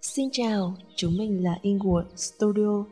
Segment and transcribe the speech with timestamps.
[0.00, 2.84] Xin chào, chúng mình là Ingwood Studio.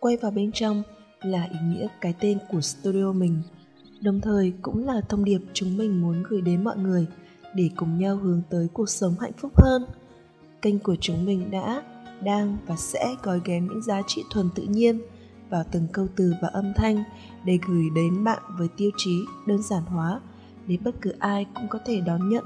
[0.00, 0.82] Quay vào bên trong
[1.20, 3.42] là ý nghĩa cái tên của studio mình,
[4.00, 7.06] đồng thời cũng là thông điệp chúng mình muốn gửi đến mọi người
[7.54, 9.86] để cùng nhau hướng tới cuộc sống hạnh phúc hơn.
[10.62, 11.82] Kênh của chúng mình đã,
[12.22, 15.00] đang và sẽ gói ghém những giá trị thuần tự nhiên
[15.50, 17.04] vào từng câu từ và âm thanh
[17.44, 20.20] để gửi đến bạn với tiêu chí đơn giản hóa
[20.66, 22.44] để bất cứ ai cũng có thể đón nhận.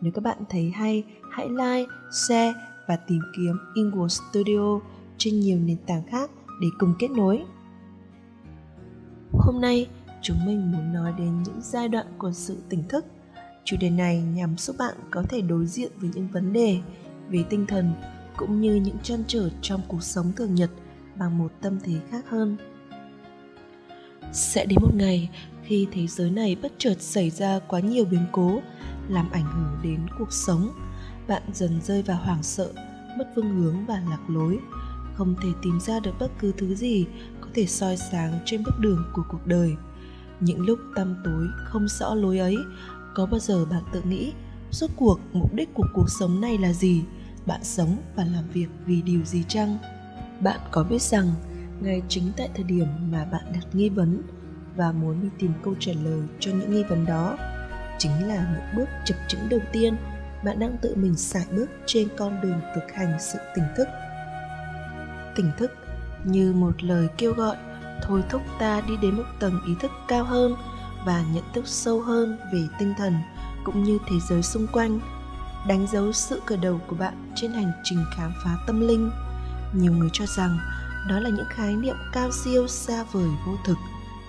[0.00, 1.04] Nếu các bạn thấy hay,
[1.36, 2.52] hãy like, share
[2.86, 4.80] và tìm kiếm Inwood Studio
[5.18, 7.44] trên nhiều nền tảng khác để cùng kết nối.
[9.32, 9.86] Hôm nay,
[10.22, 13.04] chúng mình muốn nói đến những giai đoạn của sự tỉnh thức.
[13.64, 16.78] Chủ đề này nhằm giúp bạn có thể đối diện với những vấn đề
[17.28, 17.92] về tinh thần
[18.36, 20.70] cũng như những trăn trở trong cuộc sống thường nhật
[21.16, 22.56] bằng một tâm thế khác hơn.
[24.32, 25.30] Sẽ đến một ngày
[25.64, 28.60] khi thế giới này bất chợt xảy ra quá nhiều biến cố
[29.08, 30.70] làm ảnh hưởng đến cuộc sống
[31.28, 32.72] bạn dần rơi vào hoảng sợ,
[33.18, 34.58] mất phương hướng và lạc lối.
[35.14, 37.06] Không thể tìm ra được bất cứ thứ gì
[37.40, 39.76] có thể soi sáng trên bước đường của cuộc đời.
[40.40, 42.56] Những lúc tăm tối không rõ lối ấy,
[43.14, 44.32] có bao giờ bạn tự nghĩ
[44.70, 47.02] rốt cuộc mục đích của cuộc sống này là gì?
[47.46, 49.78] Bạn sống và làm việc vì điều gì chăng?
[50.40, 51.30] Bạn có biết rằng
[51.80, 54.22] ngay chính tại thời điểm mà bạn đặt nghi vấn
[54.76, 57.36] và muốn đi tìm câu trả lời cho những nghi vấn đó,
[57.98, 59.96] chính là những bước chập chững đầu tiên
[60.46, 63.88] bạn đang tự mình sải bước trên con đường thực hành sự tỉnh thức.
[65.36, 65.70] Tỉnh thức
[66.24, 67.56] như một lời kêu gọi,
[68.02, 70.56] thôi thúc ta đi đến một tầng ý thức cao hơn
[71.06, 73.14] và nhận thức sâu hơn về tinh thần
[73.64, 75.00] cũng như thế giới xung quanh,
[75.68, 79.10] đánh dấu sự khởi đầu của bạn trên hành trình khám phá tâm linh.
[79.72, 80.58] Nhiều người cho rằng
[81.08, 83.78] đó là những khái niệm cao siêu xa vời vô thực.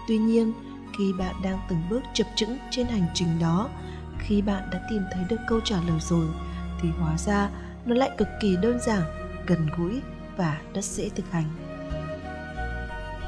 [0.07, 0.53] Tuy nhiên,
[0.97, 3.69] khi bạn đang từng bước chập chững trên hành trình đó
[4.27, 6.27] khi bạn đã tìm thấy được câu trả lời rồi,
[6.81, 7.49] thì hóa ra
[7.85, 9.01] nó lại cực kỳ đơn giản,
[9.47, 10.01] gần gũi
[10.37, 11.45] và rất dễ thực hành.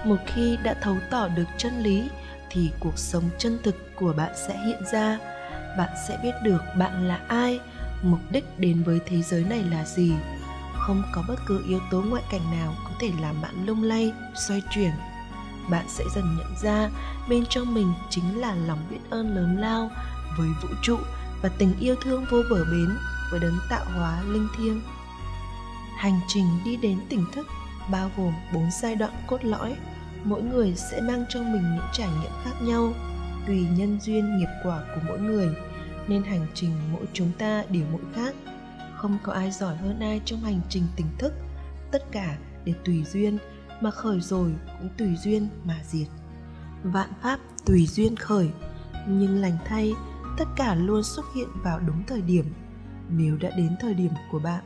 [0.05, 2.09] Một khi đã thấu tỏ được chân lý,
[2.49, 5.17] thì cuộc sống chân thực của bạn sẽ hiện ra.
[5.77, 7.59] Bạn sẽ biết được bạn là ai,
[8.03, 10.13] mục đích đến với thế giới này là gì.
[10.73, 14.13] Không có bất cứ yếu tố ngoại cảnh nào có thể làm bạn lung lay,
[14.35, 14.91] xoay chuyển.
[15.69, 16.89] Bạn sẽ dần nhận ra
[17.29, 19.89] bên trong mình chính là lòng biết ơn lớn lao
[20.37, 20.97] với vũ trụ
[21.41, 22.97] và tình yêu thương vô bờ bến
[23.31, 24.81] với đấng tạo hóa linh thiêng.
[25.97, 27.47] Hành trình đi đến tỉnh thức
[27.91, 29.75] bao gồm bốn giai đoạn cốt lõi.
[30.23, 32.93] Mỗi người sẽ mang trong mình những trải nghiệm khác nhau,
[33.47, 35.49] tùy nhân duyên nghiệp quả của mỗi người,
[36.07, 38.35] nên hành trình mỗi chúng ta đều mỗi khác.
[38.97, 41.33] Không có ai giỏi hơn ai trong hành trình tỉnh thức,
[41.91, 43.37] tất cả đều tùy duyên,
[43.81, 46.07] mà khởi rồi cũng tùy duyên mà diệt.
[46.83, 48.49] Vạn pháp tùy duyên khởi,
[49.07, 49.93] nhưng lành thay
[50.37, 52.45] tất cả luôn xuất hiện vào đúng thời điểm.
[53.09, 54.63] Nếu đã đến thời điểm của bạn,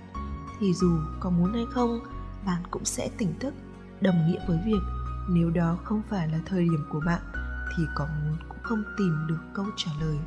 [0.60, 2.00] thì dù có muốn hay không,
[2.46, 3.54] bạn cũng sẽ tỉnh thức,
[4.02, 4.82] đồng nghĩa với việc
[5.30, 7.22] nếu đó không phải là thời điểm của bạn,
[7.78, 10.18] thì có muốn cũng không tìm được câu trả lời.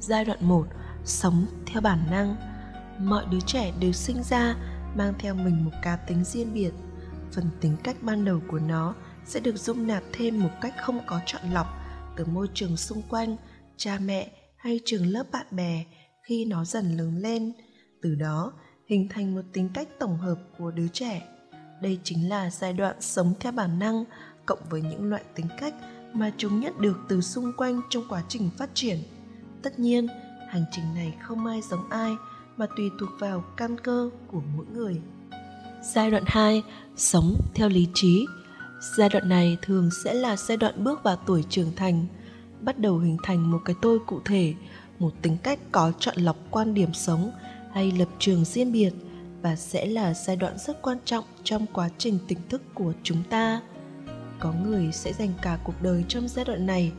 [0.00, 0.66] Giai đoạn 1
[1.04, 2.36] Sống theo bản năng.
[2.98, 4.54] Mọi đứa trẻ đều sinh ra
[4.96, 6.72] mang theo mình một cá tính riêng biệt.
[7.32, 11.00] Phần tính cách ban đầu của nó sẽ được dung nạp thêm một cách không
[11.06, 11.66] có chọn lọc
[12.16, 13.36] từ môi trường xung quanh
[13.76, 15.84] cha mẹ hay trường lớp bạn bè
[16.22, 17.52] khi nó dần lớn lên
[18.02, 18.52] từ đó
[18.86, 21.22] hình thành một tính cách tổng hợp của đứa trẻ
[21.82, 24.04] đây chính là giai đoạn sống theo bản năng
[24.46, 25.74] cộng với những loại tính cách
[26.12, 28.98] mà chúng nhận được từ xung quanh trong quá trình phát triển
[29.62, 30.08] tất nhiên
[30.48, 32.12] hành trình này không ai giống ai
[32.56, 35.00] mà tùy thuộc vào căn cơ của mỗi người.
[35.82, 36.62] Giai đoạn 2,
[36.96, 38.26] sống theo lý trí.
[38.92, 42.06] Giai đoạn này thường sẽ là giai đoạn bước vào tuổi trưởng thành,
[42.60, 44.54] bắt đầu hình thành một cái tôi cụ thể,
[44.98, 47.30] một tính cách có chọn lọc quan điểm sống
[47.72, 48.92] hay lập trường riêng biệt
[49.42, 53.22] và sẽ là giai đoạn rất quan trọng trong quá trình tỉnh thức của chúng
[53.30, 53.60] ta.
[54.38, 56.92] Có người sẽ dành cả cuộc đời trong giai đoạn này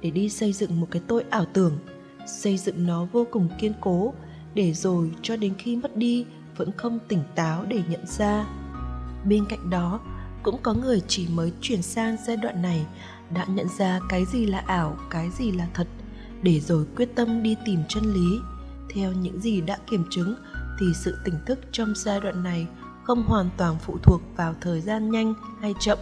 [0.00, 1.78] để đi xây dựng một cái tôi ảo tưởng,
[2.26, 4.14] xây dựng nó vô cùng kiên cố
[4.54, 6.26] để rồi cho đến khi mất đi
[6.56, 8.46] vẫn không tỉnh táo để nhận ra
[9.24, 10.00] bên cạnh đó
[10.42, 12.86] cũng có người chỉ mới chuyển sang giai đoạn này,
[13.30, 15.86] đã nhận ra cái gì là ảo, cái gì là thật,
[16.42, 18.38] để rồi quyết tâm đi tìm chân lý.
[18.94, 20.34] Theo những gì đã kiểm chứng,
[20.80, 22.66] thì sự tỉnh thức trong giai đoạn này
[23.04, 25.98] không hoàn toàn phụ thuộc vào thời gian nhanh hay chậm,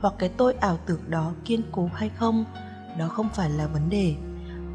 [0.00, 2.44] hoặc cái tôi ảo tưởng đó kiên cố hay không.
[2.98, 4.14] Đó không phải là vấn đề.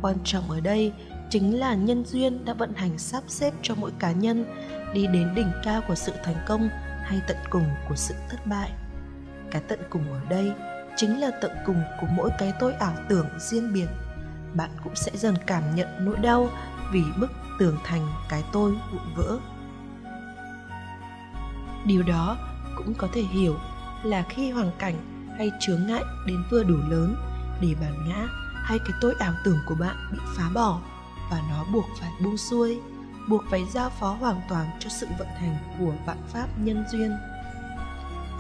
[0.02, 0.94] Quan trọng ở đây
[1.30, 4.46] chính là nhân duyên đã vận hành sắp xếp cho mỗi cá nhân,
[4.94, 6.70] đi đến đỉnh cao của sự thành công
[7.04, 8.72] hay tận cùng của sự thất bại
[9.52, 10.54] cái tận cùng ở đây
[10.96, 13.88] chính là tận cùng của mỗi cái tôi ảo tưởng riêng biệt.
[14.54, 16.50] Bạn cũng sẽ dần cảm nhận nỗi đau
[16.92, 19.38] vì bức tường thành cái tôi vụn vỡ.
[21.86, 22.38] Điều đó
[22.78, 23.56] cũng có thể hiểu
[24.04, 24.96] là khi hoàn cảnh
[25.38, 27.16] hay chướng ngại đến vừa đủ lớn
[27.62, 28.28] để bản ngã
[28.64, 30.82] hay cái tôi ảo tưởng của bạn bị phá bỏ
[31.32, 32.80] và nó buộc phải buông xuôi,
[33.30, 37.12] buộc phải giao phó hoàn toàn cho sự vận hành của vạn pháp nhân duyên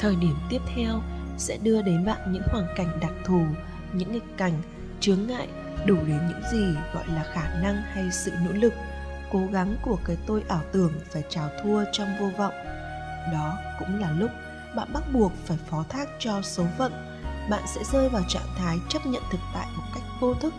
[0.01, 1.01] thời điểm tiếp theo
[1.38, 3.45] sẽ đưa đến bạn những hoàn cảnh đặc thù
[3.94, 4.62] những nghịch cảnh
[5.00, 5.48] chướng ngại
[5.86, 8.74] đủ đến những gì gọi là khả năng hay sự nỗ lực
[9.31, 12.53] cố gắng của cái tôi ảo tưởng phải trào thua trong vô vọng
[13.33, 14.31] đó cũng là lúc
[14.75, 16.92] bạn bắt buộc phải phó thác cho số phận
[17.50, 20.53] bạn sẽ rơi vào trạng thái chấp nhận thực tại một cách vô thức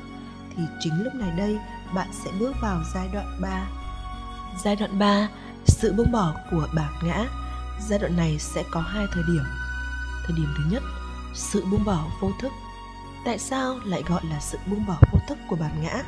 [0.56, 1.58] thì chính lúc này đây
[1.94, 3.66] bạn sẽ bước vào giai đoạn 3.
[4.64, 5.28] Giai đoạn 3,
[5.64, 7.41] sự buông bỏ của bản ngã.
[7.88, 9.44] Giai đoạn này sẽ có hai thời điểm.
[10.26, 10.82] Thời điểm thứ nhất,
[11.34, 12.52] sự buông bỏ vô thức.
[13.24, 16.02] Tại sao lại gọi là sự buông bỏ vô thức của bản ngã?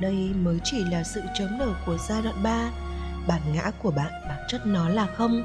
[0.00, 2.70] Đây mới chỉ là sự chớm nở của giai đoạn 3.
[3.28, 5.44] Bản ngã của bạn bản chất nó là không,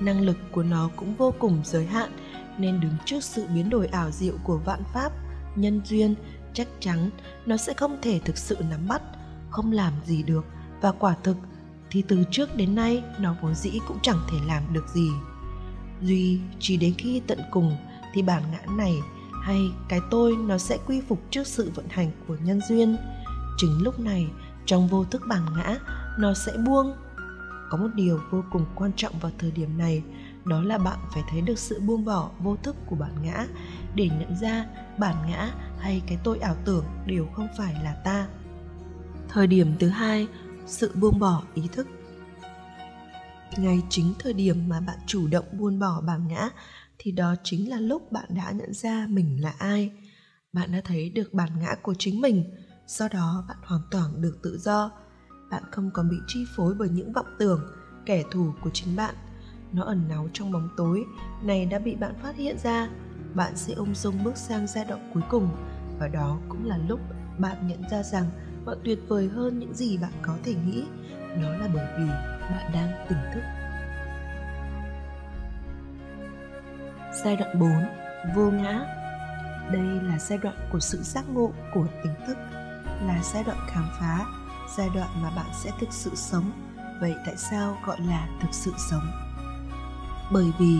[0.00, 2.10] năng lực của nó cũng vô cùng giới hạn
[2.58, 5.12] nên đứng trước sự biến đổi ảo diệu của vạn pháp
[5.56, 6.14] nhân duyên
[6.52, 7.10] chắc chắn
[7.46, 9.02] nó sẽ không thể thực sự nắm bắt
[9.50, 10.44] không làm gì được
[10.80, 11.36] và quả thực
[11.94, 15.10] thì từ trước đến nay, nó vốn dĩ cũng chẳng thể làm được gì.
[16.02, 17.76] Duy chỉ đến khi tận cùng
[18.14, 18.94] thì bản ngã này
[19.42, 22.96] hay cái tôi nó sẽ quy phục trước sự vận hành của nhân duyên.
[23.56, 24.26] Chính lúc này,
[24.66, 25.76] trong vô thức bản ngã,
[26.18, 26.94] nó sẽ buông.
[27.70, 30.02] Có một điều vô cùng quan trọng vào thời điểm này,
[30.44, 33.46] đó là bạn phải thấy được sự buông bỏ vô thức của bản ngã
[33.94, 34.66] để nhận ra
[34.98, 38.26] bản ngã hay cái tôi ảo tưởng đều không phải là ta.
[39.28, 40.26] Thời điểm thứ hai
[40.66, 41.86] sự buông bỏ ý thức.
[43.56, 46.50] Ngay chính thời điểm mà bạn chủ động buông bỏ bản ngã,
[46.98, 49.92] thì đó chính là lúc bạn đã nhận ra mình là ai.
[50.52, 52.44] Bạn đã thấy được bản ngã của chính mình,
[52.86, 54.90] do đó bạn hoàn toàn được tự do.
[55.50, 57.60] Bạn không còn bị chi phối bởi những vọng tưởng,
[58.06, 59.14] kẻ thù của chính bạn.
[59.72, 61.04] Nó ẩn náu trong bóng tối,
[61.42, 62.88] này đã bị bạn phát hiện ra.
[63.34, 65.48] Bạn sẽ ung dung bước sang giai đoạn cuối cùng,
[65.98, 67.00] và đó cũng là lúc
[67.38, 68.30] bạn nhận ra rằng
[68.64, 70.84] và tuyệt vời hơn những gì bạn có thể nghĩ.
[71.42, 72.06] Đó là bởi vì
[72.50, 73.42] bạn đang tỉnh thức.
[77.24, 77.70] Giai đoạn 4
[78.34, 78.80] vô ngã.
[79.72, 82.36] Đây là giai đoạn của sự giác ngộ của tỉnh thức,
[83.06, 84.26] là giai đoạn khám phá,
[84.76, 86.50] giai đoạn mà bạn sẽ thực sự sống.
[87.00, 89.10] Vậy tại sao gọi là thực sự sống?
[90.32, 90.78] Bởi vì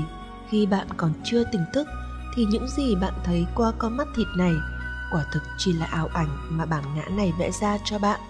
[0.49, 1.89] khi bạn còn chưa tỉnh thức,
[2.37, 4.53] thì những gì bạn thấy qua con mắt thịt này
[5.11, 8.21] quả thực chỉ là ảo ảnh mà bản ngã này vẽ ra cho bạn.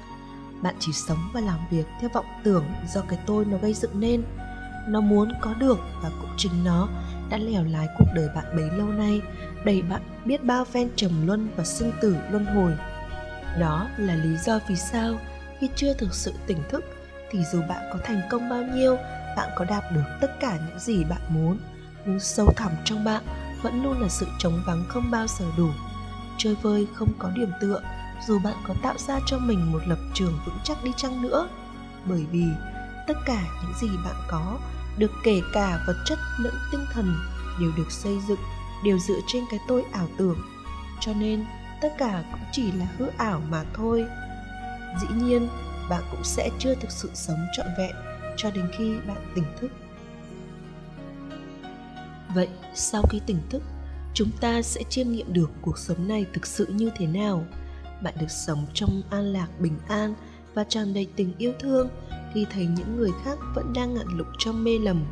[0.63, 4.01] Bạn chỉ sống và làm việc theo vọng tưởng do cái tôi nó gây dựng
[4.01, 4.23] nên.
[4.89, 6.89] Nó muốn có được và cũng chính nó
[7.31, 9.21] đã lèo lái cuộc đời bạn bấy lâu nay,
[9.65, 12.73] đẩy bạn biết bao phen trầm luân và sinh tử luân hồi.
[13.61, 15.15] Đó là lý do vì sao
[15.59, 16.85] khi chưa thực sự tỉnh thức
[17.31, 18.97] thì dù bạn có thành công bao nhiêu,
[19.37, 21.59] bạn có đạt được tất cả những gì bạn muốn,
[22.07, 23.23] nhưng sâu thẳm trong bạn
[23.63, 25.69] vẫn luôn là sự trống vắng không bao giờ đủ
[26.39, 27.81] chơi vơi không có điểm tựa,
[28.27, 31.49] dù bạn có tạo ra cho mình một lập trường vững chắc đi chăng nữa.
[32.05, 32.45] Bởi vì,
[33.07, 34.59] tất cả những gì bạn có
[34.99, 37.17] được kể cả vật chất lẫn tinh thần
[37.61, 38.41] đều được xây dựng,
[38.85, 40.39] đều dựa trên cái tôi ảo tưởng.
[41.01, 41.45] Cho nên,
[41.81, 44.07] tất cả cũng chỉ là hư ảo mà thôi.
[45.01, 45.49] Dĩ nhiên,
[45.89, 47.97] bạn cũng sẽ chưa thực sự sống trọn vẹn
[48.37, 49.71] cho đến khi bạn tỉnh thức.
[52.35, 53.63] Vậy, sau khi tỉnh thức
[54.15, 57.45] chúng ta sẽ chiêm nghiệm được cuộc sống này thực sự như thế nào.
[58.03, 60.15] Bạn được sống trong an lạc, bình an
[60.55, 61.89] và tràn đầy tình yêu thương
[62.35, 65.05] khi thấy những người khác vẫn đang ngạn lục trong mê lầm.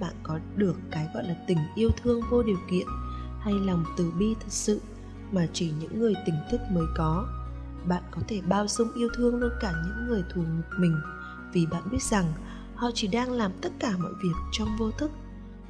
[0.00, 2.86] Bạn có được cái gọi là tình yêu thương vô điều kiện
[3.40, 4.80] hay lòng từ bi thật sự
[5.32, 7.28] mà chỉ những người tỉnh thức mới có?
[7.84, 11.00] Bạn có thể bao dung yêu thương luôn cả những người thù nghịch mình
[11.52, 12.32] vì bạn biết rằng
[12.74, 15.10] họ chỉ đang làm tất cả mọi việc trong vô thức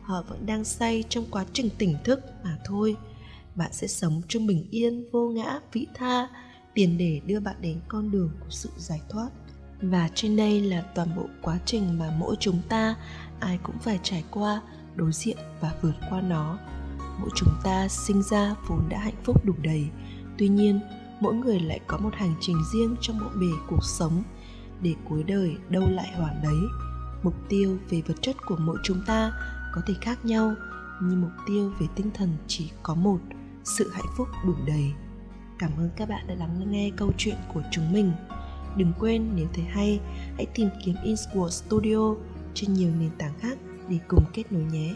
[0.09, 2.97] họ vẫn đang say trong quá trình tỉnh thức mà thôi.
[3.55, 6.29] Bạn sẽ sống trong bình yên, vô ngã vĩ tha,
[6.75, 9.29] tiền để đưa bạn đến con đường của sự giải thoát.
[9.83, 12.95] Và trên đây là toàn bộ quá trình mà mỗi chúng ta,
[13.41, 14.63] ai cũng phải trải qua,
[14.97, 16.59] đối diện và vượt qua nó.
[17.21, 19.89] Mỗi chúng ta sinh ra vốn đã hạnh phúc đủ đầy.
[20.39, 20.81] Tuy nhiên,
[21.21, 24.23] mỗi người lại có một hành trình riêng trong bộ bề cuộc sống
[24.83, 26.59] để cuối đời đâu lại hoàn đấy.
[27.23, 29.33] Mục tiêu về vật chất của mỗi chúng ta
[29.73, 30.55] có thể khác nhau,
[31.03, 33.19] nhưng mục tiêu về tinh thần chỉ có một,
[33.65, 34.93] sự hạnh phúc đủ đầy.
[35.59, 38.13] Cảm ơn các bạn đã lắng nghe câu chuyện của chúng mình.
[38.77, 40.01] Đừng quên, nếu thấy hay,
[40.37, 42.15] hãy tìm kiếm inscore Studio
[42.55, 43.59] trên nhiều nền tảng khác
[43.89, 44.95] để cùng kết nối nhé.